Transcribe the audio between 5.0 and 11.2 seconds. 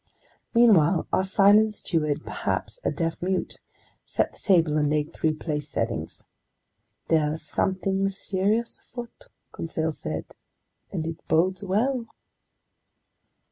three place settings. "There's something serious afoot," Conseil said, "and it